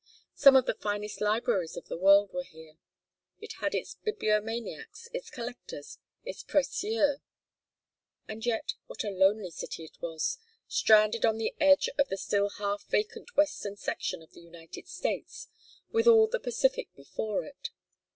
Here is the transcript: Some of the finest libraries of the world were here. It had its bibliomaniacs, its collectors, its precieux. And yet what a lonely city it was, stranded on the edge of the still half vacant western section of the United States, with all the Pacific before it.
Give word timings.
Some 0.33 0.55
of 0.55 0.65
the 0.65 0.73
finest 0.73 1.21
libraries 1.21 1.77
of 1.77 1.87
the 1.87 1.95
world 1.95 2.33
were 2.33 2.41
here. 2.43 2.79
It 3.39 3.53
had 3.59 3.75
its 3.75 3.93
bibliomaniacs, 4.03 5.09
its 5.13 5.29
collectors, 5.29 5.99
its 6.25 6.41
precieux. 6.43 7.17
And 8.27 8.43
yet 8.43 8.73
what 8.87 9.03
a 9.03 9.11
lonely 9.11 9.51
city 9.51 9.83
it 9.85 10.01
was, 10.01 10.39
stranded 10.67 11.23
on 11.23 11.37
the 11.37 11.53
edge 11.59 11.87
of 11.99 12.09
the 12.09 12.17
still 12.17 12.49
half 12.57 12.87
vacant 12.87 13.37
western 13.37 13.75
section 13.77 14.23
of 14.23 14.31
the 14.31 14.41
United 14.41 14.87
States, 14.87 15.49
with 15.91 16.07
all 16.07 16.25
the 16.27 16.39
Pacific 16.39 16.87
before 16.95 17.45
it. 17.45 17.69